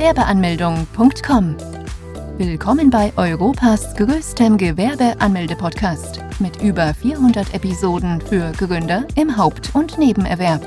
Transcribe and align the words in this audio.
Gewerbeanmeldung.com. 0.00 1.56
Willkommen 2.38 2.88
bei 2.88 3.12
Europas 3.18 3.94
größtem 3.96 4.56
Gewerbeanmelde-Podcast 4.56 6.20
mit 6.38 6.62
über 6.62 6.94
400 6.94 7.52
Episoden 7.52 8.18
für 8.22 8.50
Gründer 8.52 9.06
im 9.14 9.36
Haupt- 9.36 9.74
und 9.74 9.98
Nebenerwerb. 9.98 10.62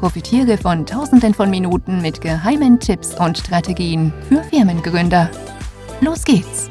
Profitiere 0.00 0.58
von 0.58 0.84
Tausenden 0.84 1.32
von 1.32 1.48
Minuten 1.48 2.02
mit 2.02 2.20
geheimen 2.20 2.80
Tipps 2.80 3.14
und 3.14 3.38
Strategien 3.38 4.12
für 4.28 4.42
Firmengründer. 4.42 5.30
Los 6.00 6.24
geht's! 6.24 6.68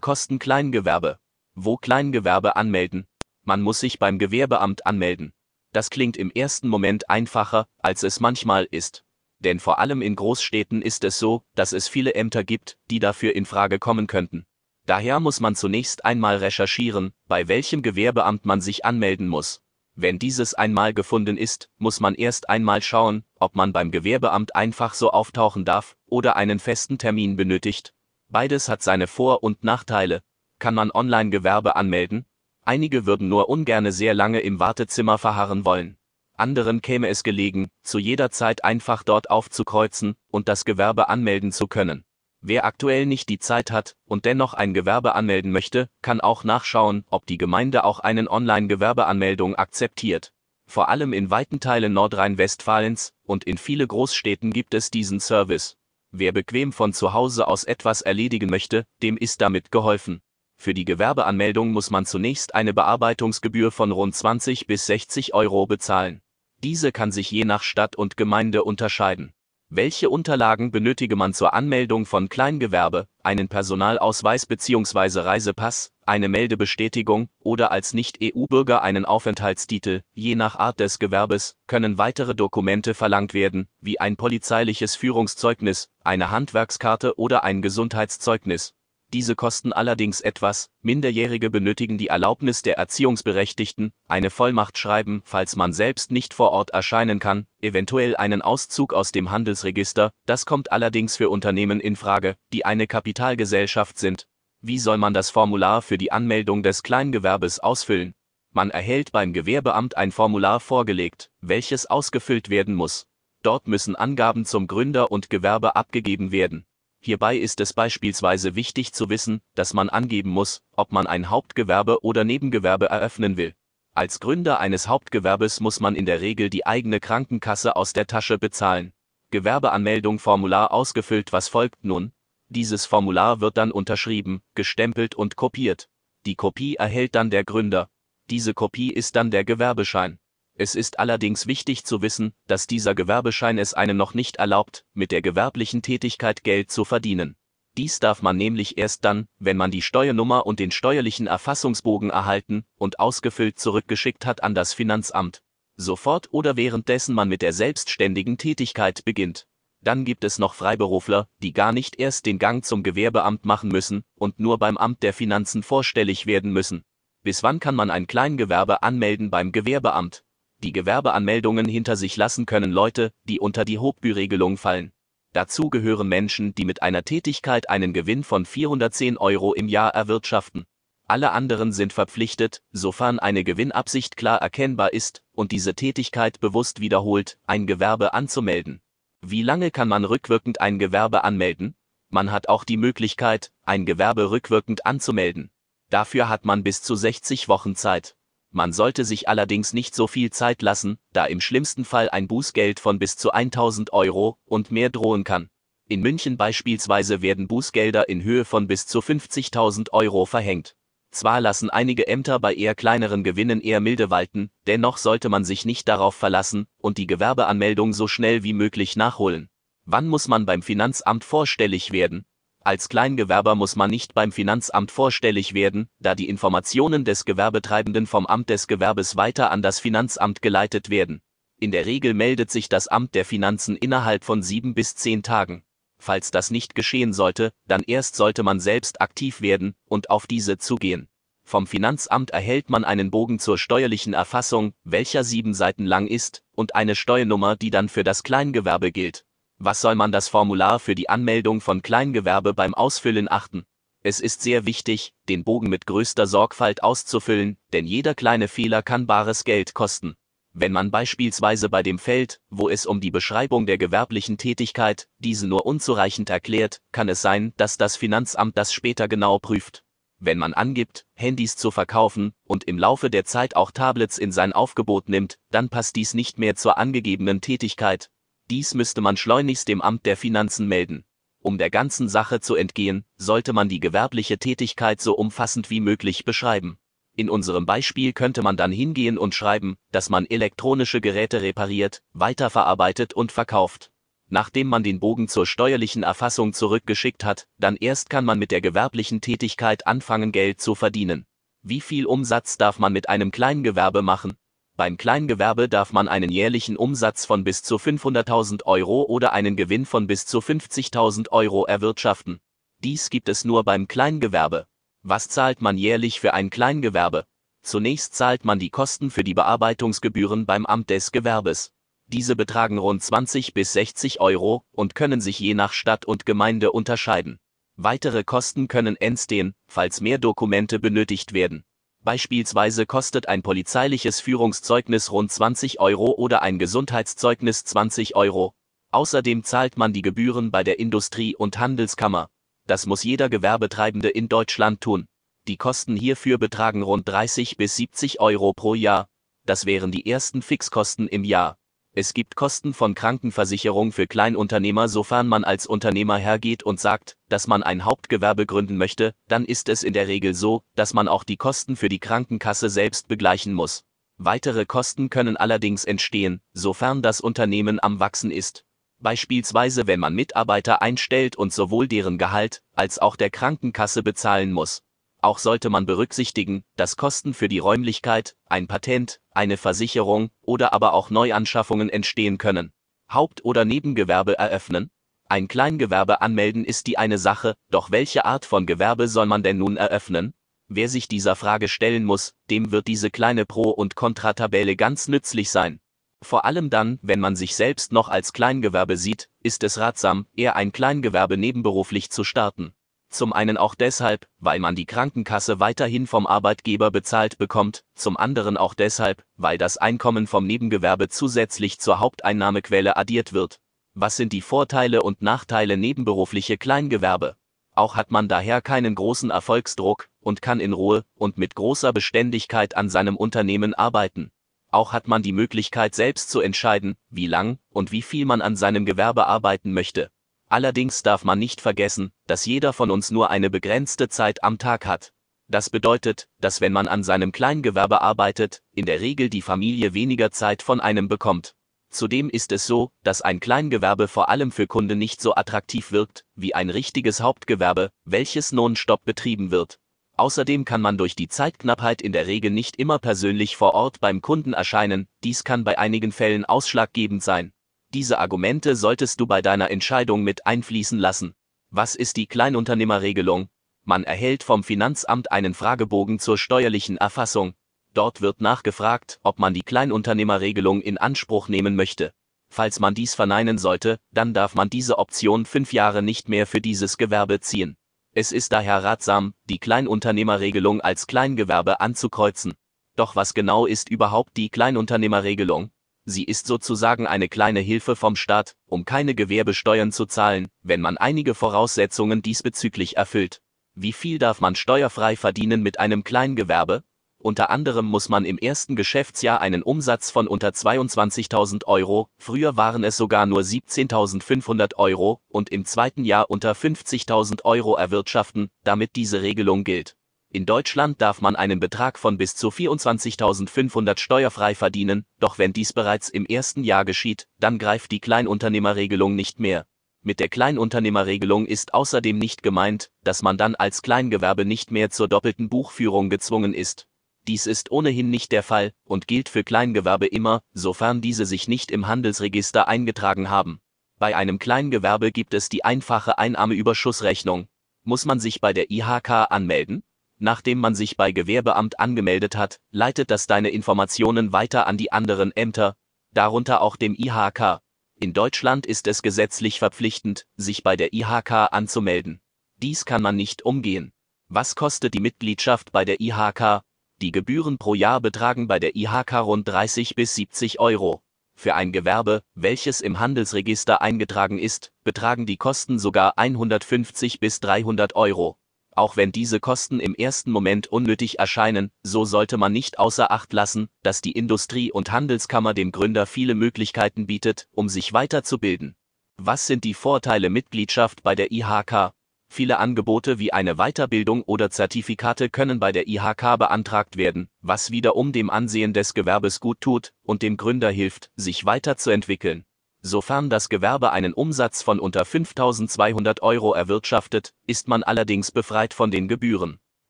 Kosten 0.00 0.40
Kleingewerbe. 0.40 1.18
Wo 1.54 1.76
Kleingewerbe 1.76 2.56
anmelden? 2.56 3.06
Man 3.44 3.62
muss 3.62 3.78
sich 3.78 4.00
beim 4.00 4.18
Gewerbeamt 4.18 4.84
anmelden. 4.84 5.32
Das 5.78 5.90
klingt 5.90 6.16
im 6.16 6.32
ersten 6.32 6.66
Moment 6.66 7.08
einfacher, 7.08 7.68
als 7.78 8.02
es 8.02 8.18
manchmal 8.18 8.66
ist. 8.68 9.04
Denn 9.38 9.60
vor 9.60 9.78
allem 9.78 10.02
in 10.02 10.16
Großstädten 10.16 10.82
ist 10.82 11.04
es 11.04 11.20
so, 11.20 11.44
dass 11.54 11.72
es 11.72 11.86
viele 11.86 12.16
Ämter 12.16 12.42
gibt, 12.42 12.76
die 12.90 12.98
dafür 12.98 13.36
in 13.36 13.46
Frage 13.46 13.78
kommen 13.78 14.08
könnten. 14.08 14.44
Daher 14.86 15.20
muss 15.20 15.38
man 15.38 15.54
zunächst 15.54 16.04
einmal 16.04 16.38
recherchieren, 16.38 17.12
bei 17.28 17.46
welchem 17.46 17.82
Gewerbeamt 17.82 18.44
man 18.44 18.60
sich 18.60 18.84
anmelden 18.84 19.28
muss. 19.28 19.62
Wenn 19.94 20.18
dieses 20.18 20.52
einmal 20.52 20.94
gefunden 20.94 21.36
ist, 21.36 21.70
muss 21.78 22.00
man 22.00 22.16
erst 22.16 22.50
einmal 22.50 22.82
schauen, 22.82 23.22
ob 23.38 23.54
man 23.54 23.72
beim 23.72 23.92
Gewerbeamt 23.92 24.56
einfach 24.56 24.94
so 24.94 25.12
auftauchen 25.12 25.64
darf 25.64 25.96
oder 26.06 26.34
einen 26.34 26.58
festen 26.58 26.98
Termin 26.98 27.36
benötigt. 27.36 27.94
Beides 28.26 28.68
hat 28.68 28.82
seine 28.82 29.06
Vor- 29.06 29.44
und 29.44 29.62
Nachteile. 29.62 30.24
Kann 30.58 30.74
man 30.74 30.90
Online-Gewerbe 30.90 31.76
anmelden? 31.76 32.26
Einige 32.68 33.06
würden 33.06 33.30
nur 33.30 33.48
ungerne 33.48 33.92
sehr 33.92 34.12
lange 34.12 34.40
im 34.40 34.60
Wartezimmer 34.60 35.16
verharren 35.16 35.64
wollen. 35.64 35.96
Anderen 36.36 36.82
käme 36.82 37.08
es 37.08 37.22
gelegen, 37.22 37.68
zu 37.82 37.98
jeder 37.98 38.30
Zeit 38.30 38.62
einfach 38.62 39.02
dort 39.02 39.30
aufzukreuzen 39.30 40.16
und 40.30 40.50
das 40.50 40.66
Gewerbe 40.66 41.08
anmelden 41.08 41.50
zu 41.50 41.66
können. 41.66 42.04
Wer 42.42 42.66
aktuell 42.66 43.06
nicht 43.06 43.30
die 43.30 43.38
Zeit 43.38 43.70
hat 43.70 43.96
und 44.04 44.26
dennoch 44.26 44.52
ein 44.52 44.74
Gewerbe 44.74 45.14
anmelden 45.14 45.50
möchte, 45.50 45.88
kann 46.02 46.20
auch 46.20 46.44
nachschauen, 46.44 47.06
ob 47.08 47.24
die 47.24 47.38
Gemeinde 47.38 47.84
auch 47.84 48.00
einen 48.00 48.28
Online-Gewerbeanmeldung 48.28 49.54
akzeptiert. 49.54 50.34
Vor 50.66 50.90
allem 50.90 51.14
in 51.14 51.30
weiten 51.30 51.60
Teilen 51.60 51.94
Nordrhein-Westfalens 51.94 53.14
und 53.22 53.44
in 53.44 53.56
viele 53.56 53.86
Großstädten 53.86 54.52
gibt 54.52 54.74
es 54.74 54.90
diesen 54.90 55.20
Service. 55.20 55.78
Wer 56.10 56.32
bequem 56.32 56.74
von 56.74 56.92
zu 56.92 57.14
Hause 57.14 57.48
aus 57.48 57.64
etwas 57.64 58.02
erledigen 58.02 58.50
möchte, 58.50 58.84
dem 59.00 59.16
ist 59.16 59.40
damit 59.40 59.70
geholfen. 59.70 60.20
Für 60.60 60.74
die 60.74 60.84
Gewerbeanmeldung 60.84 61.70
muss 61.70 61.90
man 61.90 62.04
zunächst 62.04 62.56
eine 62.56 62.74
Bearbeitungsgebühr 62.74 63.70
von 63.70 63.92
rund 63.92 64.16
20 64.16 64.66
bis 64.66 64.86
60 64.86 65.32
Euro 65.32 65.68
bezahlen. 65.68 66.20
Diese 66.64 66.90
kann 66.90 67.12
sich 67.12 67.30
je 67.30 67.44
nach 67.44 67.62
Stadt 67.62 67.94
und 67.94 68.16
Gemeinde 68.16 68.64
unterscheiden. 68.64 69.32
Welche 69.70 70.10
Unterlagen 70.10 70.70
benötige 70.72 71.14
man 71.14 71.32
zur 71.32 71.52
Anmeldung 71.54 72.06
von 72.06 72.28
Kleingewerbe, 72.28 73.06
einen 73.22 73.48
Personalausweis 73.48 74.46
bzw. 74.46 75.20
Reisepass, 75.20 75.92
eine 76.06 76.28
Meldebestätigung 76.28 77.28
oder 77.38 77.70
als 77.70 77.94
Nicht-EU-Bürger 77.94 78.82
einen 78.82 79.04
Aufenthaltstitel, 79.04 80.00
je 80.12 80.34
nach 80.34 80.56
Art 80.56 80.80
des 80.80 80.98
Gewerbes, 80.98 81.54
können 81.66 81.98
weitere 81.98 82.34
Dokumente 82.34 82.94
verlangt 82.94 83.32
werden, 83.32 83.68
wie 83.80 84.00
ein 84.00 84.16
polizeiliches 84.16 84.96
Führungszeugnis, 84.96 85.90
eine 86.02 86.30
Handwerkskarte 86.30 87.18
oder 87.18 87.44
ein 87.44 87.60
Gesundheitszeugnis, 87.60 88.74
diese 89.12 89.34
kosten 89.34 89.72
allerdings 89.72 90.20
etwas, 90.20 90.70
Minderjährige 90.82 91.48
benötigen 91.50 91.96
die 91.96 92.08
Erlaubnis 92.08 92.62
der 92.62 92.76
Erziehungsberechtigten, 92.76 93.92
eine 94.06 94.30
Vollmacht 94.30 94.76
schreiben, 94.76 95.22
falls 95.24 95.56
man 95.56 95.72
selbst 95.72 96.10
nicht 96.10 96.34
vor 96.34 96.50
Ort 96.50 96.70
erscheinen 96.70 97.18
kann, 97.18 97.46
eventuell 97.62 98.16
einen 98.16 98.42
Auszug 98.42 98.92
aus 98.92 99.10
dem 99.10 99.30
Handelsregister, 99.30 100.12
das 100.26 100.44
kommt 100.44 100.72
allerdings 100.72 101.16
für 101.16 101.30
Unternehmen 101.30 101.80
in 101.80 101.96
Frage, 101.96 102.36
die 102.52 102.66
eine 102.66 102.86
Kapitalgesellschaft 102.86 103.98
sind. 103.98 104.26
Wie 104.60 104.78
soll 104.78 104.98
man 104.98 105.14
das 105.14 105.30
Formular 105.30 105.82
für 105.82 105.96
die 105.96 106.12
Anmeldung 106.12 106.62
des 106.62 106.82
Kleingewerbes 106.82 107.60
ausfüllen? 107.60 108.14
Man 108.52 108.70
erhält 108.70 109.12
beim 109.12 109.32
Gewerbeamt 109.32 109.96
ein 109.96 110.10
Formular 110.10 110.60
vorgelegt, 110.60 111.30
welches 111.40 111.86
ausgefüllt 111.86 112.48
werden 112.48 112.74
muss. 112.74 113.06
Dort 113.42 113.68
müssen 113.68 113.94
Angaben 113.94 114.44
zum 114.44 114.66
Gründer 114.66 115.12
und 115.12 115.30
Gewerbe 115.30 115.76
abgegeben 115.76 116.32
werden. 116.32 116.66
Hierbei 117.08 117.38
ist 117.38 117.58
es 117.60 117.72
beispielsweise 117.72 118.54
wichtig 118.54 118.92
zu 118.92 119.08
wissen, 119.08 119.40
dass 119.54 119.72
man 119.72 119.88
angeben 119.88 120.28
muss, 120.28 120.60
ob 120.76 120.92
man 120.92 121.06
ein 121.06 121.30
Hauptgewerbe 121.30 122.04
oder 122.04 122.22
Nebengewerbe 122.22 122.90
eröffnen 122.90 123.38
will. 123.38 123.54
Als 123.94 124.20
Gründer 124.20 124.60
eines 124.60 124.88
Hauptgewerbes 124.88 125.60
muss 125.60 125.80
man 125.80 125.94
in 125.94 126.04
der 126.04 126.20
Regel 126.20 126.50
die 126.50 126.66
eigene 126.66 127.00
Krankenkasse 127.00 127.76
aus 127.76 127.94
der 127.94 128.06
Tasche 128.06 128.36
bezahlen. 128.36 128.92
Gewerbeanmeldung 129.30 130.18
Formular 130.18 130.70
ausgefüllt 130.70 131.32
Was 131.32 131.48
folgt 131.48 131.82
nun? 131.82 132.12
Dieses 132.50 132.84
Formular 132.84 133.40
wird 133.40 133.56
dann 133.56 133.72
unterschrieben, 133.72 134.42
gestempelt 134.54 135.14
und 135.14 135.34
kopiert. 135.34 135.88
Die 136.26 136.34
Kopie 136.34 136.74
erhält 136.74 137.14
dann 137.14 137.30
der 137.30 137.44
Gründer. 137.44 137.88
Diese 138.28 138.52
Kopie 138.52 138.92
ist 138.92 139.16
dann 139.16 139.30
der 139.30 139.46
Gewerbeschein. 139.46 140.18
Es 140.60 140.74
ist 140.74 140.98
allerdings 140.98 141.46
wichtig 141.46 141.84
zu 141.84 142.02
wissen, 142.02 142.32
dass 142.48 142.66
dieser 142.66 142.96
Gewerbeschein 142.96 143.58
es 143.58 143.74
einem 143.74 143.96
noch 143.96 144.12
nicht 144.12 144.38
erlaubt, 144.38 144.84
mit 144.92 145.12
der 145.12 145.22
gewerblichen 145.22 145.82
Tätigkeit 145.82 146.42
Geld 146.42 146.72
zu 146.72 146.84
verdienen. 146.84 147.36
Dies 147.76 148.00
darf 148.00 148.22
man 148.22 148.36
nämlich 148.36 148.76
erst 148.76 149.04
dann, 149.04 149.28
wenn 149.38 149.56
man 149.56 149.70
die 149.70 149.82
Steuernummer 149.82 150.46
und 150.46 150.58
den 150.58 150.72
steuerlichen 150.72 151.28
Erfassungsbogen 151.28 152.10
erhalten 152.10 152.64
und 152.74 152.98
ausgefüllt 152.98 153.60
zurückgeschickt 153.60 154.26
hat 154.26 154.42
an 154.42 154.56
das 154.56 154.72
Finanzamt. 154.72 155.44
Sofort 155.76 156.26
oder 156.32 156.56
währenddessen 156.56 157.14
man 157.14 157.28
mit 157.28 157.40
der 157.40 157.52
selbstständigen 157.52 158.36
Tätigkeit 158.36 159.04
beginnt. 159.04 159.46
Dann 159.80 160.04
gibt 160.04 160.24
es 160.24 160.40
noch 160.40 160.54
Freiberufler, 160.54 161.28
die 161.40 161.52
gar 161.52 161.70
nicht 161.70 162.00
erst 162.00 162.26
den 162.26 162.40
Gang 162.40 162.64
zum 162.64 162.82
Gewerbeamt 162.82 163.44
machen 163.44 163.68
müssen 163.68 164.02
und 164.16 164.40
nur 164.40 164.58
beim 164.58 164.76
Amt 164.76 165.04
der 165.04 165.12
Finanzen 165.12 165.62
vorstellig 165.62 166.26
werden 166.26 166.50
müssen. 166.50 166.82
Bis 167.22 167.44
wann 167.44 167.60
kann 167.60 167.76
man 167.76 167.90
ein 167.90 168.08
Kleingewerbe 168.08 168.82
anmelden 168.82 169.30
beim 169.30 169.52
Gewerbeamt? 169.52 170.24
Die 170.62 170.72
Gewerbeanmeldungen 170.72 171.66
hinter 171.66 171.96
sich 171.96 172.16
lassen 172.16 172.46
können 172.46 172.72
Leute, 172.72 173.12
die 173.24 173.40
unter 173.40 173.64
die 173.64 173.78
Hochbü-Regelung 173.78 174.56
fallen. 174.56 174.92
Dazu 175.32 175.70
gehören 175.70 176.08
Menschen, 176.08 176.54
die 176.54 176.64
mit 176.64 176.82
einer 176.82 177.04
Tätigkeit 177.04 177.68
einen 177.68 177.92
Gewinn 177.92 178.24
von 178.24 178.44
410 178.44 179.18
Euro 179.18 179.52
im 179.52 179.68
Jahr 179.68 179.94
erwirtschaften. 179.94 180.64
Alle 181.06 181.32
anderen 181.32 181.72
sind 181.72 181.94
verpflichtet, 181.94 182.62
sofern 182.70 183.18
eine 183.18 183.42
Gewinnabsicht 183.42 184.16
klar 184.16 184.42
erkennbar 184.42 184.92
ist 184.92 185.22
und 185.32 185.52
diese 185.52 185.74
Tätigkeit 185.74 186.38
bewusst 186.38 186.80
wiederholt, 186.80 187.38
ein 187.46 187.66
Gewerbe 187.66 188.12
anzumelden. 188.12 188.82
Wie 189.22 189.42
lange 189.42 189.70
kann 189.70 189.88
man 189.88 190.04
rückwirkend 190.04 190.60
ein 190.60 190.78
Gewerbe 190.78 191.24
anmelden? 191.24 191.76
Man 192.10 192.30
hat 192.30 192.50
auch 192.50 192.64
die 192.64 192.76
Möglichkeit, 192.76 193.52
ein 193.64 193.86
Gewerbe 193.86 194.30
rückwirkend 194.30 194.84
anzumelden. 194.84 195.50
Dafür 195.88 196.28
hat 196.28 196.44
man 196.44 196.62
bis 196.62 196.82
zu 196.82 196.94
60 196.94 197.48
Wochen 197.48 197.74
Zeit. 197.74 198.17
Man 198.50 198.72
sollte 198.72 199.04
sich 199.04 199.28
allerdings 199.28 199.72
nicht 199.72 199.94
so 199.94 200.06
viel 200.06 200.30
Zeit 200.30 200.62
lassen, 200.62 200.98
da 201.12 201.26
im 201.26 201.40
schlimmsten 201.40 201.84
Fall 201.84 202.08
ein 202.08 202.26
Bußgeld 202.26 202.80
von 202.80 202.98
bis 202.98 203.16
zu 203.16 203.30
1000 203.30 203.92
Euro 203.92 204.38
und 204.46 204.70
mehr 204.70 204.90
drohen 204.90 205.24
kann. 205.24 205.48
In 205.88 206.00
München 206.00 206.36
beispielsweise 206.36 207.22
werden 207.22 207.46
Bußgelder 207.46 208.08
in 208.08 208.22
Höhe 208.22 208.44
von 208.44 208.66
bis 208.66 208.86
zu 208.86 209.00
50.000 209.00 209.92
Euro 209.92 210.26
verhängt. 210.26 210.76
Zwar 211.10 211.40
lassen 211.40 211.70
einige 211.70 212.06
Ämter 212.06 212.38
bei 212.38 212.54
eher 212.54 212.74
kleineren 212.74 213.24
Gewinnen 213.24 213.60
eher 213.60 213.80
milde 213.80 214.10
walten, 214.10 214.50
dennoch 214.66 214.98
sollte 214.98 215.28
man 215.28 215.44
sich 215.44 215.64
nicht 215.64 215.88
darauf 215.88 216.14
verlassen 216.14 216.66
und 216.78 216.98
die 216.98 217.06
Gewerbeanmeldung 217.06 217.92
so 217.92 218.08
schnell 218.08 218.42
wie 218.42 218.52
möglich 218.52 218.96
nachholen. 218.96 219.48
Wann 219.84 220.06
muss 220.06 220.28
man 220.28 220.44
beim 220.44 220.60
Finanzamt 220.60 221.24
vorstellig 221.24 221.92
werden? 221.92 222.26
Als 222.68 222.90
Kleingewerber 222.90 223.54
muss 223.54 223.76
man 223.76 223.88
nicht 223.88 224.12
beim 224.12 224.30
Finanzamt 224.30 224.90
vorstellig 224.90 225.54
werden, 225.54 225.88
da 226.00 226.14
die 226.14 226.28
Informationen 226.28 227.06
des 227.06 227.24
Gewerbetreibenden 227.24 228.06
vom 228.06 228.26
Amt 228.26 228.50
des 228.50 228.66
Gewerbes 228.66 229.16
weiter 229.16 229.50
an 229.50 229.62
das 229.62 229.80
Finanzamt 229.80 230.42
geleitet 230.42 230.90
werden. 230.90 231.22
In 231.58 231.70
der 231.70 231.86
Regel 231.86 232.12
meldet 232.12 232.50
sich 232.50 232.68
das 232.68 232.86
Amt 232.86 233.14
der 233.14 233.24
Finanzen 233.24 233.74
innerhalb 233.74 234.22
von 234.22 234.42
sieben 234.42 234.74
bis 234.74 234.94
zehn 234.94 235.22
Tagen. 235.22 235.62
Falls 235.98 236.30
das 236.30 236.50
nicht 236.50 236.74
geschehen 236.74 237.14
sollte, 237.14 237.52
dann 237.66 237.82
erst 237.86 238.16
sollte 238.16 238.42
man 238.42 238.60
selbst 238.60 239.00
aktiv 239.00 239.40
werden 239.40 239.74
und 239.86 240.10
auf 240.10 240.26
diese 240.26 240.58
zugehen. 240.58 241.08
Vom 241.44 241.66
Finanzamt 241.66 242.32
erhält 242.32 242.68
man 242.68 242.84
einen 242.84 243.10
Bogen 243.10 243.38
zur 243.38 243.56
steuerlichen 243.56 244.12
Erfassung, 244.12 244.74
welcher 244.84 245.24
sieben 245.24 245.54
Seiten 245.54 245.86
lang 245.86 246.06
ist, 246.06 246.42
und 246.54 246.74
eine 246.74 246.96
Steuernummer, 246.96 247.56
die 247.56 247.70
dann 247.70 247.88
für 247.88 248.04
das 248.04 248.22
Kleingewerbe 248.22 248.92
gilt. 248.92 249.24
Was 249.60 249.80
soll 249.80 249.96
man 249.96 250.12
das 250.12 250.28
Formular 250.28 250.78
für 250.78 250.94
die 250.94 251.08
Anmeldung 251.08 251.60
von 251.60 251.82
Kleingewerbe 251.82 252.54
beim 252.54 252.74
Ausfüllen 252.74 253.28
achten? 253.28 253.64
Es 254.04 254.20
ist 254.20 254.40
sehr 254.40 254.66
wichtig, 254.66 255.14
den 255.28 255.42
Bogen 255.42 255.68
mit 255.68 255.84
größter 255.84 256.28
Sorgfalt 256.28 256.84
auszufüllen, 256.84 257.56
denn 257.72 257.84
jeder 257.84 258.14
kleine 258.14 258.46
Fehler 258.46 258.82
kann 258.82 259.08
bares 259.08 259.42
Geld 259.42 259.74
kosten. 259.74 260.14
Wenn 260.52 260.70
man 260.70 260.92
beispielsweise 260.92 261.68
bei 261.68 261.82
dem 261.82 261.98
Feld, 261.98 262.40
wo 262.50 262.68
es 262.68 262.86
um 262.86 263.00
die 263.00 263.10
Beschreibung 263.10 263.66
der 263.66 263.78
gewerblichen 263.78 264.38
Tätigkeit, 264.38 265.08
diese 265.18 265.48
nur 265.48 265.66
unzureichend 265.66 266.30
erklärt, 266.30 266.80
kann 266.92 267.08
es 267.08 267.20
sein, 267.20 267.52
dass 267.56 267.76
das 267.76 267.96
Finanzamt 267.96 268.56
das 268.56 268.72
später 268.72 269.08
genau 269.08 269.40
prüft. 269.40 269.82
Wenn 270.20 270.38
man 270.38 270.54
angibt, 270.54 271.04
Handys 271.14 271.56
zu 271.56 271.72
verkaufen 271.72 272.32
und 272.44 272.62
im 272.64 272.78
Laufe 272.78 273.10
der 273.10 273.24
Zeit 273.24 273.56
auch 273.56 273.72
Tablets 273.72 274.18
in 274.18 274.30
sein 274.30 274.52
Aufgebot 274.52 275.08
nimmt, 275.08 275.36
dann 275.50 275.68
passt 275.68 275.96
dies 275.96 276.14
nicht 276.14 276.38
mehr 276.38 276.54
zur 276.54 276.78
angegebenen 276.78 277.40
Tätigkeit. 277.40 278.10
Dies 278.50 278.74
müsste 278.74 279.00
man 279.00 279.16
schleunigst 279.16 279.68
dem 279.68 279.82
Amt 279.82 280.06
der 280.06 280.16
Finanzen 280.16 280.68
melden. 280.68 281.04
Um 281.40 281.58
der 281.58 281.70
ganzen 281.70 282.08
Sache 282.08 282.40
zu 282.40 282.54
entgehen, 282.54 283.04
sollte 283.16 283.52
man 283.52 283.68
die 283.68 283.80
gewerbliche 283.80 284.38
Tätigkeit 284.38 285.00
so 285.00 285.14
umfassend 285.14 285.70
wie 285.70 285.80
möglich 285.80 286.24
beschreiben. 286.24 286.78
In 287.14 287.28
unserem 287.28 287.66
Beispiel 287.66 288.12
könnte 288.12 288.42
man 288.42 288.56
dann 288.56 288.72
hingehen 288.72 289.18
und 289.18 289.34
schreiben, 289.34 289.76
dass 289.90 290.08
man 290.08 290.24
elektronische 290.24 291.00
Geräte 291.00 291.42
repariert, 291.42 292.02
weiterverarbeitet 292.12 293.12
und 293.12 293.32
verkauft. 293.32 293.90
Nachdem 294.28 294.68
man 294.68 294.82
den 294.82 295.00
Bogen 295.00 295.28
zur 295.28 295.46
steuerlichen 295.46 296.02
Erfassung 296.02 296.52
zurückgeschickt 296.52 297.24
hat, 297.24 297.48
dann 297.58 297.76
erst 297.76 298.08
kann 298.08 298.24
man 298.24 298.38
mit 298.38 298.50
der 298.50 298.60
gewerblichen 298.60 299.20
Tätigkeit 299.20 299.86
anfangen 299.86 300.32
Geld 300.32 300.60
zu 300.60 300.74
verdienen. 300.74 301.26
Wie 301.62 301.80
viel 301.80 302.06
Umsatz 302.06 302.56
darf 302.56 302.78
man 302.78 302.92
mit 302.92 303.08
einem 303.08 303.30
Kleingewerbe 303.30 304.02
machen? 304.02 304.36
Beim 304.78 304.96
Kleingewerbe 304.96 305.68
darf 305.68 305.92
man 305.92 306.06
einen 306.06 306.30
jährlichen 306.30 306.76
Umsatz 306.76 307.24
von 307.24 307.42
bis 307.42 307.64
zu 307.64 307.78
500.000 307.78 308.64
Euro 308.64 309.02
oder 309.02 309.32
einen 309.32 309.56
Gewinn 309.56 309.84
von 309.84 310.06
bis 310.06 310.24
zu 310.24 310.38
50.000 310.38 311.30
Euro 311.30 311.64
erwirtschaften. 311.66 312.38
Dies 312.84 313.10
gibt 313.10 313.28
es 313.28 313.44
nur 313.44 313.64
beim 313.64 313.88
Kleingewerbe. 313.88 314.68
Was 315.02 315.28
zahlt 315.28 315.60
man 315.62 315.78
jährlich 315.78 316.20
für 316.20 316.32
ein 316.32 316.48
Kleingewerbe? 316.48 317.24
Zunächst 317.60 318.14
zahlt 318.14 318.44
man 318.44 318.60
die 318.60 318.70
Kosten 318.70 319.10
für 319.10 319.24
die 319.24 319.34
Bearbeitungsgebühren 319.34 320.46
beim 320.46 320.64
Amt 320.64 320.90
des 320.90 321.10
Gewerbes. 321.10 321.72
Diese 322.06 322.36
betragen 322.36 322.78
rund 322.78 323.02
20 323.02 323.54
bis 323.54 323.72
60 323.72 324.20
Euro 324.20 324.62
und 324.70 324.94
können 324.94 325.20
sich 325.20 325.40
je 325.40 325.54
nach 325.54 325.72
Stadt 325.72 326.04
und 326.04 326.24
Gemeinde 326.24 326.70
unterscheiden. 326.70 327.40
Weitere 327.74 328.22
Kosten 328.22 328.68
können 328.68 328.94
entstehen, 328.94 329.56
falls 329.66 330.00
mehr 330.00 330.18
Dokumente 330.18 330.78
benötigt 330.78 331.32
werden. 331.32 331.64
Beispielsweise 332.08 332.86
kostet 332.86 333.28
ein 333.28 333.42
polizeiliches 333.42 334.18
Führungszeugnis 334.18 335.12
rund 335.12 335.30
20 335.30 335.78
Euro 335.78 336.12
oder 336.12 336.40
ein 336.40 336.58
Gesundheitszeugnis 336.58 337.64
20 337.64 338.16
Euro. 338.16 338.54
Außerdem 338.90 339.44
zahlt 339.44 339.76
man 339.76 339.92
die 339.92 340.00
Gebühren 340.00 340.50
bei 340.50 340.64
der 340.64 340.78
Industrie- 340.78 341.36
und 341.36 341.58
Handelskammer. 341.58 342.30
Das 342.66 342.86
muss 342.86 343.04
jeder 343.04 343.28
Gewerbetreibende 343.28 344.08
in 344.08 344.30
Deutschland 344.30 344.80
tun. 344.80 345.06
Die 345.48 345.58
Kosten 345.58 345.96
hierfür 345.96 346.38
betragen 346.38 346.80
rund 346.80 347.06
30 347.06 347.58
bis 347.58 347.76
70 347.76 348.20
Euro 348.20 348.54
pro 348.54 348.74
Jahr. 348.74 349.06
Das 349.44 349.66
wären 349.66 349.92
die 349.92 350.10
ersten 350.10 350.40
Fixkosten 350.40 351.08
im 351.08 351.24
Jahr. 351.24 351.58
Es 352.00 352.14
gibt 352.14 352.36
Kosten 352.36 352.74
von 352.74 352.94
Krankenversicherung 352.94 353.90
für 353.90 354.06
Kleinunternehmer, 354.06 354.86
sofern 354.86 355.26
man 355.26 355.42
als 355.42 355.66
Unternehmer 355.66 356.16
hergeht 356.16 356.62
und 356.62 356.78
sagt, 356.78 357.16
dass 357.28 357.48
man 357.48 357.64
ein 357.64 357.84
Hauptgewerbe 357.84 358.46
gründen 358.46 358.76
möchte, 358.76 359.16
dann 359.26 359.44
ist 359.44 359.68
es 359.68 359.82
in 359.82 359.94
der 359.94 360.06
Regel 360.06 360.32
so, 360.32 360.62
dass 360.76 360.94
man 360.94 361.08
auch 361.08 361.24
die 361.24 361.36
Kosten 361.36 361.74
für 361.74 361.88
die 361.88 361.98
Krankenkasse 361.98 362.70
selbst 362.70 363.08
begleichen 363.08 363.52
muss. 363.52 363.82
Weitere 364.16 364.64
Kosten 364.64 365.10
können 365.10 365.36
allerdings 365.36 365.84
entstehen, 365.84 366.40
sofern 366.52 367.02
das 367.02 367.20
Unternehmen 367.20 367.82
am 367.82 367.98
Wachsen 367.98 368.30
ist. 368.30 368.64
Beispielsweise 369.00 369.88
wenn 369.88 369.98
man 369.98 370.14
Mitarbeiter 370.14 370.80
einstellt 370.82 371.34
und 371.34 371.52
sowohl 371.52 371.88
deren 371.88 372.16
Gehalt 372.16 372.62
als 372.76 373.00
auch 373.00 373.16
der 373.16 373.30
Krankenkasse 373.30 374.04
bezahlen 374.04 374.52
muss. 374.52 374.84
Auch 375.20 375.38
sollte 375.38 375.68
man 375.68 375.84
berücksichtigen, 375.84 376.64
dass 376.76 376.96
Kosten 376.96 377.34
für 377.34 377.48
die 377.48 377.58
Räumlichkeit, 377.58 378.36
ein 378.46 378.68
Patent, 378.68 379.20
eine 379.30 379.56
Versicherung 379.56 380.30
oder 380.42 380.72
aber 380.72 380.92
auch 380.92 381.10
Neuanschaffungen 381.10 381.90
entstehen 381.90 382.38
können. 382.38 382.72
Haupt- 383.10 383.44
oder 383.44 383.64
Nebengewerbe 383.64 384.38
eröffnen? 384.38 384.90
Ein 385.28 385.48
Kleingewerbe 385.48 386.20
anmelden 386.20 386.64
ist 386.64 386.86
die 386.86 386.98
eine 386.98 387.18
Sache, 387.18 387.54
doch 387.70 387.90
welche 387.90 388.24
Art 388.24 388.44
von 388.44 388.64
Gewerbe 388.64 389.08
soll 389.08 389.26
man 389.26 389.42
denn 389.42 389.58
nun 389.58 389.76
eröffnen? 389.76 390.34
Wer 390.68 390.88
sich 390.88 391.08
dieser 391.08 391.34
Frage 391.34 391.68
stellen 391.68 392.04
muss, 392.04 392.34
dem 392.50 392.70
wird 392.70 392.86
diese 392.86 393.10
kleine 393.10 393.44
Pro- 393.44 393.70
und 393.70 393.96
Kontratabelle 393.96 394.76
ganz 394.76 395.08
nützlich 395.08 395.50
sein. 395.50 395.80
Vor 396.22 396.44
allem 396.44 396.70
dann, 396.70 396.98
wenn 397.02 397.20
man 397.20 397.36
sich 397.36 397.56
selbst 397.56 397.92
noch 397.92 398.08
als 398.08 398.32
Kleingewerbe 398.32 398.96
sieht, 398.96 399.28
ist 399.42 399.64
es 399.64 399.78
ratsam, 399.78 400.26
eher 400.34 400.56
ein 400.56 400.72
Kleingewerbe 400.72 401.36
nebenberuflich 401.36 402.10
zu 402.10 402.24
starten. 402.24 402.72
Zum 403.10 403.32
einen 403.32 403.56
auch 403.56 403.74
deshalb, 403.74 404.26
weil 404.38 404.58
man 404.58 404.74
die 404.74 404.84
Krankenkasse 404.84 405.60
weiterhin 405.60 406.06
vom 406.06 406.26
Arbeitgeber 406.26 406.90
bezahlt 406.90 407.38
bekommt, 407.38 407.84
zum 407.94 408.16
anderen 408.16 408.56
auch 408.56 408.74
deshalb, 408.74 409.24
weil 409.36 409.56
das 409.56 409.78
Einkommen 409.78 410.26
vom 410.26 410.46
Nebengewerbe 410.46 411.08
zusätzlich 411.08 411.80
zur 411.80 412.00
Haupteinnahmequelle 412.00 412.96
addiert 412.96 413.32
wird. 413.32 413.60
Was 413.94 414.16
sind 414.16 414.32
die 414.32 414.42
Vorteile 414.42 415.02
und 415.02 415.22
Nachteile 415.22 415.76
nebenberufliche 415.76 416.58
Kleingewerbe? 416.58 417.36
Auch 417.74 417.96
hat 417.96 418.10
man 418.10 418.28
daher 418.28 418.60
keinen 418.60 418.94
großen 418.94 419.30
Erfolgsdruck 419.30 420.08
und 420.20 420.42
kann 420.42 420.60
in 420.60 420.72
Ruhe 420.72 421.04
und 421.14 421.38
mit 421.38 421.54
großer 421.54 421.92
Beständigkeit 421.92 422.76
an 422.76 422.90
seinem 422.90 423.16
Unternehmen 423.16 423.72
arbeiten. 423.72 424.30
Auch 424.70 424.92
hat 424.92 425.08
man 425.08 425.22
die 425.22 425.32
Möglichkeit 425.32 425.94
selbst 425.94 426.28
zu 426.30 426.40
entscheiden, 426.40 426.96
wie 427.08 427.26
lang 427.26 427.58
und 427.70 427.90
wie 427.90 428.02
viel 428.02 428.26
man 428.26 428.42
an 428.42 428.54
seinem 428.54 428.84
Gewerbe 428.84 429.26
arbeiten 429.26 429.72
möchte. 429.72 430.10
Allerdings 430.50 431.02
darf 431.02 431.24
man 431.24 431.38
nicht 431.38 431.60
vergessen, 431.60 432.10
dass 432.26 432.46
jeder 432.46 432.72
von 432.72 432.90
uns 432.90 433.10
nur 433.10 433.30
eine 433.30 433.50
begrenzte 433.50 434.08
Zeit 434.08 434.42
am 434.42 434.58
Tag 434.58 434.86
hat. 434.86 435.12
Das 435.46 435.70
bedeutet, 435.70 436.28
dass 436.40 436.60
wenn 436.60 436.72
man 436.72 436.88
an 436.88 437.02
seinem 437.02 437.32
Kleingewerbe 437.32 438.00
arbeitet, 438.00 438.62
in 438.74 438.86
der 438.86 439.00
Regel 439.00 439.30
die 439.30 439.42
Familie 439.42 439.94
weniger 439.94 440.30
Zeit 440.30 440.62
von 440.62 440.80
einem 440.80 441.08
bekommt. 441.08 441.54
Zudem 441.90 442.28
ist 442.28 442.52
es 442.52 442.66
so, 442.66 442.90
dass 443.02 443.22
ein 443.22 443.40
Kleingewerbe 443.40 444.08
vor 444.08 444.28
allem 444.28 444.52
für 444.52 444.66
Kunden 444.66 444.98
nicht 444.98 445.22
so 445.22 445.34
attraktiv 445.34 445.90
wirkt, 445.90 446.24
wie 446.34 446.54
ein 446.54 446.68
richtiges 446.68 447.20
Hauptgewerbe, 447.20 447.90
welches 448.04 448.52
nonstop 448.52 449.04
betrieben 449.04 449.50
wird. 449.50 449.78
Außerdem 450.16 450.64
kann 450.64 450.82
man 450.82 450.98
durch 450.98 451.14
die 451.14 451.28
Zeitknappheit 451.28 452.02
in 452.02 452.12
der 452.12 452.26
Regel 452.26 452.50
nicht 452.50 452.76
immer 452.76 452.98
persönlich 452.98 453.56
vor 453.56 453.72
Ort 453.74 454.00
beim 454.00 454.20
Kunden 454.20 454.52
erscheinen, 454.52 455.08
dies 455.22 455.44
kann 455.44 455.64
bei 455.64 455.78
einigen 455.78 456.12
Fällen 456.12 456.44
ausschlaggebend 456.44 457.22
sein. 457.22 457.52
Diese 457.94 458.18
Argumente 458.18 458.76
solltest 458.76 459.18
du 459.18 459.26
bei 459.26 459.40
deiner 459.40 459.70
Entscheidung 459.70 460.22
mit 460.22 460.46
einfließen 460.46 460.98
lassen. 460.98 461.34
Was 461.70 461.94
ist 461.94 462.16
die 462.16 462.26
Kleinunternehmerregelung? 462.26 463.48
Man 463.84 464.04
erhält 464.04 464.42
vom 464.42 464.62
Finanzamt 464.62 465.32
einen 465.32 465.54
Fragebogen 465.54 466.18
zur 466.18 466.36
steuerlichen 466.36 466.98
Erfassung. 466.98 467.54
Dort 467.94 468.20
wird 468.20 468.42
nachgefragt, 468.42 469.18
ob 469.22 469.38
man 469.38 469.54
die 469.54 469.62
Kleinunternehmerregelung 469.62 470.82
in 470.82 470.98
Anspruch 470.98 471.48
nehmen 471.48 471.76
möchte. 471.76 472.12
Falls 472.50 472.78
man 472.78 472.94
dies 472.94 473.14
verneinen 473.14 473.56
sollte, 473.56 473.98
dann 474.12 474.34
darf 474.34 474.54
man 474.54 474.68
diese 474.68 474.98
Option 474.98 475.46
fünf 475.46 475.72
Jahre 475.72 476.02
nicht 476.02 476.28
mehr 476.28 476.46
für 476.46 476.60
dieses 476.60 476.98
Gewerbe 476.98 477.40
ziehen. 477.40 477.76
Es 478.12 478.32
ist 478.32 478.52
daher 478.52 478.84
ratsam, 478.84 479.32
die 479.44 479.58
Kleinunternehmerregelung 479.58 480.82
als 480.82 481.06
Kleingewerbe 481.06 481.80
anzukreuzen. 481.80 482.52
Doch 482.96 483.16
was 483.16 483.32
genau 483.32 483.64
ist 483.64 483.88
überhaupt 483.88 484.36
die 484.36 484.50
Kleinunternehmerregelung? 484.50 485.70
Sie 486.10 486.24
ist 486.24 486.46
sozusagen 486.46 487.06
eine 487.06 487.28
kleine 487.28 487.60
Hilfe 487.60 487.94
vom 487.94 488.16
Staat, 488.16 488.56
um 488.64 488.86
keine 488.86 489.14
Gewerbesteuern 489.14 489.92
zu 489.92 490.06
zahlen, 490.06 490.48
wenn 490.62 490.80
man 490.80 490.96
einige 490.96 491.34
Voraussetzungen 491.34 492.22
diesbezüglich 492.22 492.96
erfüllt. 492.96 493.42
Wie 493.74 493.92
viel 493.92 494.18
darf 494.18 494.40
man 494.40 494.54
steuerfrei 494.54 495.16
verdienen 495.16 495.62
mit 495.62 495.78
einem 495.78 496.04
Kleingewerbe? 496.04 496.82
Unter 497.18 497.50
anderem 497.50 497.84
muss 497.84 498.08
man 498.08 498.24
im 498.24 498.38
ersten 498.38 498.74
Geschäftsjahr 498.74 499.42
einen 499.42 499.62
Umsatz 499.62 500.10
von 500.10 500.26
unter 500.26 500.48
22.000 500.48 501.66
Euro, 501.66 502.08
früher 502.16 502.56
waren 502.56 502.84
es 502.84 502.96
sogar 502.96 503.26
nur 503.26 503.42
17.500 503.42 504.76
Euro, 504.76 505.20
und 505.28 505.50
im 505.50 505.66
zweiten 505.66 506.06
Jahr 506.06 506.30
unter 506.30 506.52
50.000 506.52 507.44
Euro 507.44 507.76
erwirtschaften, 507.76 508.48
damit 508.64 508.96
diese 508.96 509.20
Regelung 509.20 509.62
gilt. 509.62 509.97
In 510.30 510.44
Deutschland 510.44 511.00
darf 511.00 511.22
man 511.22 511.36
einen 511.36 511.58
Betrag 511.58 511.98
von 511.98 512.18
bis 512.18 512.36
zu 512.36 512.48
24.500 512.48 513.98
steuerfrei 513.98 514.54
verdienen, 514.54 515.06
doch 515.18 515.38
wenn 515.38 515.54
dies 515.54 515.72
bereits 515.72 516.10
im 516.10 516.26
ersten 516.26 516.64
Jahr 516.64 516.84
geschieht, 516.84 517.26
dann 517.38 517.58
greift 517.58 517.90
die 517.92 518.00
Kleinunternehmerregelung 518.00 519.14
nicht 519.14 519.40
mehr. 519.40 519.66
Mit 520.02 520.20
der 520.20 520.28
Kleinunternehmerregelung 520.28 521.46
ist 521.46 521.72
außerdem 521.72 522.18
nicht 522.18 522.42
gemeint, 522.42 522.90
dass 523.04 523.22
man 523.22 523.38
dann 523.38 523.54
als 523.54 523.80
Kleingewerbe 523.80 524.44
nicht 524.44 524.70
mehr 524.70 524.90
zur 524.90 525.08
doppelten 525.08 525.48
Buchführung 525.48 526.10
gezwungen 526.10 526.52
ist. 526.52 526.86
Dies 527.26 527.46
ist 527.46 527.70
ohnehin 527.70 528.10
nicht 528.10 528.30
der 528.30 528.42
Fall 528.42 528.72
und 528.84 529.08
gilt 529.08 529.30
für 529.30 529.44
Kleingewerbe 529.44 530.06
immer, 530.06 530.42
sofern 530.52 531.00
diese 531.00 531.24
sich 531.24 531.48
nicht 531.48 531.70
im 531.70 531.86
Handelsregister 531.86 532.68
eingetragen 532.68 533.30
haben. 533.30 533.60
Bei 533.98 534.14
einem 534.14 534.38
Kleingewerbe 534.38 535.10
gibt 535.10 535.32
es 535.32 535.48
die 535.48 535.64
einfache 535.64 536.18
Einnahmeüberschussrechnung. 536.18 537.48
Muss 537.82 538.04
man 538.04 538.20
sich 538.20 538.40
bei 538.40 538.52
der 538.52 538.70
IHK 538.70 539.30
anmelden? 539.30 539.82
Nachdem 540.18 540.58
man 540.58 540.74
sich 540.74 540.96
bei 540.96 541.12
Gewerbeamt 541.12 541.78
angemeldet 541.78 542.36
hat, 542.36 542.58
leitet 542.70 543.10
das 543.10 543.26
deine 543.26 543.50
Informationen 543.50 544.32
weiter 544.32 544.66
an 544.66 544.76
die 544.76 544.90
anderen 544.90 545.30
Ämter, 545.32 545.76
darunter 546.12 546.60
auch 546.60 546.76
dem 546.76 546.94
IHK. 546.94 547.60
In 548.00 548.12
Deutschland 548.12 548.66
ist 548.66 548.86
es 548.86 549.02
gesetzlich 549.02 549.58
verpflichtend, 549.58 550.26
sich 550.36 550.62
bei 550.62 550.76
der 550.76 550.92
IHK 550.92 551.52
anzumelden. 551.52 552.20
Dies 552.56 552.84
kann 552.84 553.02
man 553.02 553.16
nicht 553.16 553.42
umgehen. 553.42 553.92
Was 554.28 554.56
kostet 554.56 554.94
die 554.94 555.00
Mitgliedschaft 555.00 555.72
bei 555.72 555.84
der 555.84 556.00
IHK? 556.00 556.62
Die 557.00 557.12
Gebühren 557.12 557.58
pro 557.58 557.74
Jahr 557.74 558.00
betragen 558.00 558.48
bei 558.48 558.58
der 558.58 558.74
IHK 558.74 559.14
rund 559.14 559.46
30 559.46 559.94
bis 559.94 560.16
70 560.16 560.58
Euro. 560.58 561.02
Für 561.36 561.54
ein 561.54 561.70
Gewerbe, 561.70 562.24
welches 562.34 562.80
im 562.80 562.98
Handelsregister 562.98 563.80
eingetragen 563.80 564.40
ist, 564.40 564.72
betragen 564.82 565.24
die 565.24 565.36
Kosten 565.36 565.78
sogar 565.78 566.18
150 566.18 567.20
bis 567.20 567.38
300 567.38 567.94
Euro. 567.94 568.36
Auch 568.78 568.96
wenn 568.96 569.10
diese 569.10 569.40
Kosten 569.40 569.80
im 569.80 569.92
ersten 569.96 570.30
Moment 570.30 570.68
unnötig 570.68 571.18
erscheinen, 571.18 571.72
so 571.82 572.04
sollte 572.04 572.36
man 572.36 572.52
nicht 572.52 572.78
außer 572.78 573.10
Acht 573.10 573.32
lassen, 573.32 573.70
dass 573.82 574.02
die 574.02 574.12
Industrie- 574.12 574.70
und 574.70 574.92
Handelskammer 574.92 575.52
dem 575.52 575.72
Gründer 575.72 576.06
viele 576.06 576.36
Möglichkeiten 576.36 577.08
bietet, 577.08 577.48
um 577.50 577.68
sich 577.68 577.92
weiterzubilden. 577.92 578.76
Was 579.16 579.48
sind 579.48 579.64
die 579.64 579.74
Vorteile 579.74 580.30
Mitgliedschaft 580.30 581.02
bei 581.02 581.16
der 581.16 581.32
IHK? 581.32 581.92
Viele 582.28 582.58
Angebote 582.60 583.18
wie 583.18 583.32
eine 583.32 583.56
Weiterbildung 583.56 584.22
oder 584.22 584.48
Zertifikate 584.48 585.28
können 585.28 585.58
bei 585.58 585.72
der 585.72 585.88
IHK 585.88 586.38
beantragt 586.38 586.96
werden, 586.96 587.30
was 587.40 587.72
wiederum 587.72 588.12
dem 588.12 588.30
Ansehen 588.30 588.74
des 588.74 588.94
Gewerbes 588.94 589.40
gut 589.40 589.60
tut 589.60 589.92
und 590.04 590.22
dem 590.22 590.36
Gründer 590.36 590.70
hilft, 590.70 591.10
sich 591.16 591.44
weiterzuentwickeln. 591.44 592.44
Sofern 592.80 593.28
das 593.28 593.48
Gewerbe 593.48 593.90
einen 593.90 594.12
Umsatz 594.12 594.62
von 594.62 594.78
unter 594.78 595.04
5200 595.04 596.22
Euro 596.22 596.54
erwirtschaftet, 596.54 597.34
ist 597.46 597.66
man 597.66 597.82
allerdings 597.82 598.30
befreit 598.30 598.72
von 598.72 598.90
den 598.90 599.08
Gebühren. 599.08 599.58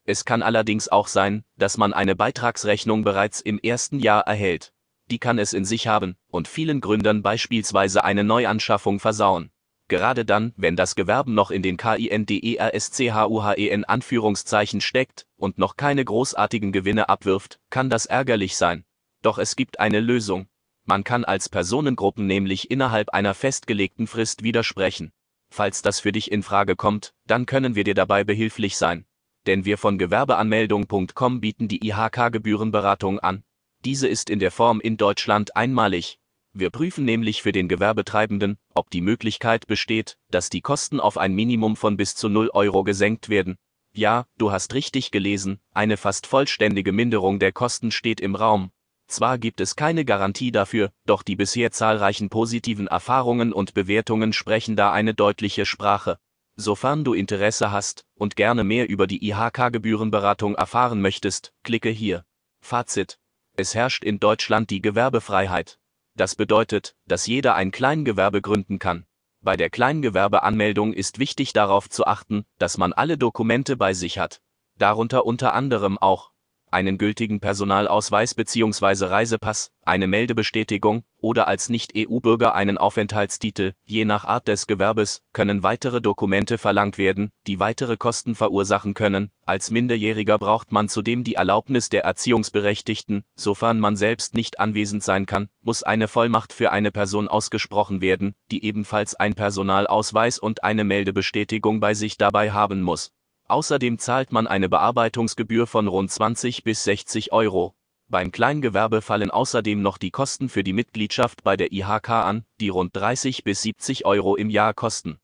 Es 0.05 0.25
kann 0.25 0.43
allerdings 0.43 0.89
auch 0.89 1.07
sein, 1.07 1.45
dass 1.57 1.77
man 1.77 1.93
eine 1.93 2.17
Beitragsrechnung 2.17 3.05
bereits 3.05 3.43
im 3.43 3.59
ersten 3.59 3.99
Jahr 3.99 4.23
erhält. 4.23 4.73
Die 5.11 5.19
kann 5.19 5.39
es 5.39 5.53
in 5.53 5.67
sich 5.67 5.87
haben 5.87 6.17
und 6.29 6.49
vielen 6.49 6.81
Gründern 6.81 7.23
beispielsweise 7.23 8.05
eine 8.05 8.25
Neuanschaffung 8.25 9.01
versauen. 9.01 9.51
Gerade 9.89 10.25
dann, 10.25 10.55
wenn 10.57 10.77
das 10.77 10.95
Gewerbe 10.95 11.31
noch 11.31 11.51
in 11.51 11.63
den 11.63 11.77
KINDERSCHUHEN 11.77 13.85
Anführungszeichen 13.85 14.81
steckt 14.81 15.27
und 15.37 15.59
noch 15.59 15.77
keine 15.77 16.05
großartigen 16.05 16.73
Gewinne 16.73 17.11
abwirft, 17.11 17.61
kann 17.69 17.91
das 17.91 18.07
ärgerlich 18.07 18.57
sein. 18.57 18.85
Doch 19.23 19.39
es 19.39 19.57
gibt 19.57 19.81
eine 19.81 20.01
Lösung, 20.01 20.47
man 20.89 21.05
kann 21.05 21.27
als 21.27 21.51
Personengruppen 21.51 22.27
nämlich 22.27 22.71
innerhalb 22.71 23.11
einer 23.11 23.35
festgelegten 23.35 24.07
Frist 24.07 24.43
widersprechen. 24.43 25.13
Falls 25.51 25.83
das 25.83 26.01
für 26.01 26.13
dich 26.13 26.33
in 26.33 26.43
Frage 26.43 26.77
kommt, 26.77 27.13
dann 27.27 27.45
können 27.45 27.75
wir 27.75 27.85
dir 27.85 27.95
dabei 27.95 28.25
behilflich 28.25 28.79
sein. 28.79 29.05
Denn 29.47 29.67
wir 29.67 29.77
von 29.77 29.99
Gewerbeanmeldung.com 29.99 31.41
bieten 31.43 31.69
die 31.69 31.87
IHK-Gebührenberatung 31.87 33.19
an. 33.21 33.45
Diese 33.85 34.09
ist 34.09 34.31
in 34.31 34.39
der 34.39 34.51
Form 34.51 34.81
in 34.81 34.97
Deutschland 34.97 35.55
einmalig. 35.57 36.19
Wir 36.55 36.71
prüfen 36.71 37.05
nämlich 37.05 37.43
für 37.43 37.53
den 37.53 37.69
Gewerbetreibenden, 37.69 38.57
ob 38.75 38.89
die 38.89 39.03
Möglichkeit 39.03 39.67
besteht, 39.67 40.17
dass 40.31 40.49
die 40.49 40.63
Kosten 40.63 41.01
auf 41.01 41.19
ein 41.19 41.35
Minimum 41.35 41.77
von 41.77 41.99
bis 41.99 42.15
zu 42.15 42.31
0 42.31 42.49
Euro 42.55 42.83
gesenkt 42.83 43.29
werden. 43.29 43.59
Ja, 43.93 44.25
du 44.39 44.53
hast 44.53 44.73
richtig 44.73 45.11
gelesen, 45.11 45.61
eine 45.75 45.99
fast 45.99 46.27
vollständige 46.27 46.93
Minderung 46.93 47.39
der 47.39 47.53
Kosten 47.53 47.91
steht 47.91 48.23
im 48.23 48.35
Raum. 48.35 48.71
Zwar 49.09 49.39
gibt 49.39 49.63
es 49.63 49.75
keine 49.75 50.05
Garantie 50.05 50.53
dafür, 50.53 50.93
doch 51.07 51.23
die 51.23 51.35
bisher 51.35 51.73
zahlreichen 51.73 52.29
positiven 52.29 52.87
Erfahrungen 52.87 53.55
und 53.55 53.73
Bewertungen 53.73 54.35
sprechen 54.35 54.77
da 54.77 54.93
eine 54.93 55.15
deutliche 55.15 55.65
Sprache. 55.65 56.19
Sofern 56.57 57.05
du 57.05 57.15
Interesse 57.15 57.73
hast 57.73 58.05
und 58.15 58.37
gerne 58.37 58.65
mehr 58.65 58.89
über 58.89 59.07
die 59.07 59.27
IHK-Gebührenberatung 59.27 60.57
erfahren 60.57 61.01
möchtest, 61.01 61.55
klicke 61.63 61.89
hier. 61.89 62.25
Fazit. 62.61 63.19
Es 63.57 63.75
herrscht 63.75 64.05
in 64.05 64.21
Deutschland 64.21 64.69
die 64.69 64.83
Gewerbefreiheit. 64.83 65.79
Das 66.15 66.35
bedeutet, 66.35 66.95
dass 67.07 67.27
jeder 67.27 67.55
ein 67.55 67.71
Kleingewerbe 67.71 68.43
gründen 68.43 68.79
kann. 68.79 69.07
Bei 69.41 69.57
der 69.57 69.71
Kleingewerbeanmeldung 69.71 70.93
ist 70.93 71.19
wichtig 71.19 71.53
darauf 71.53 71.89
zu 71.89 72.07
achten, 72.07 72.45
dass 72.59 72.77
man 72.77 72.93
alle 72.93 73.17
Dokumente 73.17 73.77
bei 73.77 73.95
sich 73.95 74.19
hat. 74.19 74.43
Darunter 74.77 75.25
unter 75.25 75.55
anderem 75.55 75.97
auch 75.97 76.33
einen 76.71 76.99
gültigen 76.99 77.41
Personalausweis 77.41 78.35
bzw. 78.35 79.07
Reisepass, 79.07 79.71
eine 79.85 80.07
Meldebestätigung 80.07 81.03
oder 81.21 81.49
als 81.49 81.69
Nicht-EU-Bürger 81.69 82.55
einen 82.55 82.79
Aufenthaltstitel, 82.79 83.73
je 83.85 84.05
nach 84.05 84.25
Art 84.25 84.49
des 84.49 84.67
Gewerbes, 84.67 85.23
können 85.33 85.63
weitere 85.63 86.01
Dokumente 86.01 86.59
verlangt 86.59 86.99
werden, 86.99 87.31
die 87.47 87.59
weitere 87.59 87.97
Kosten 87.97 88.35
verursachen 88.35 88.95
können. 88.95 89.31
Als 89.45 89.71
Minderjähriger 89.71 90.39
braucht 90.39 90.73
man 90.73 90.89
zudem 90.89 91.25
die 91.25 91.35
Erlaubnis 91.35 91.89
der 91.89 92.05
Erziehungsberechtigten, 92.05 93.25
sofern 93.35 93.81
man 93.81 93.97
selbst 93.97 94.35
nicht 94.35 94.61
anwesend 94.61 95.03
sein 95.03 95.27
kann, 95.27 95.49
muss 95.63 95.83
eine 95.83 96.09
Vollmacht 96.09 96.53
für 96.53 96.71
eine 96.71 96.93
Person 96.93 97.29
ausgesprochen 97.29 98.01
werden, 98.01 98.35
die 98.51 98.65
ebenfalls 98.65 99.15
ein 99.15 99.35
Personalausweis 99.35 100.39
und 100.39 100.65
eine 100.65 100.85
Meldebestätigung 100.85 101.81
bei 101.81 101.95
sich 101.95 102.17
dabei 102.17 102.53
haben 102.53 102.83
muss. 102.83 103.13
Außerdem 103.49 103.99
zahlt 103.99 104.31
man 104.31 104.47
eine 104.47 104.69
Bearbeitungsgebühr 104.69 105.67
von 105.67 105.89
rund 105.89 106.11
20 106.11 106.65
bis 106.65 106.85
60 106.85 107.33
Euro. 107.33 107.73
Beim 108.07 108.31
Kleingewerbe 108.31 109.01
fallen 109.01 109.31
außerdem 109.31 109.81
noch 109.81 109.97
die 109.97 110.11
Kosten 110.11 110.51
für 110.51 110.63
die 110.63 110.75
Mitgliedschaft 110.75 111.43
bei 111.45 111.57
der 111.57 111.73
IHK 111.73 112.11
an, 112.11 112.45
die 112.61 112.69
rund 112.69 112.95
30 112.95 113.45
bis 113.45 113.63
70 113.63 114.05
Euro 114.05 114.37
im 114.37 114.51
Jahr 114.51 114.75
kosten. 114.75 115.19